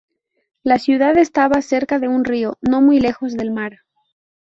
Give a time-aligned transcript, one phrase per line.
[0.63, 3.81] La ciudad estaba cerca de un río, no muy lejos del mar.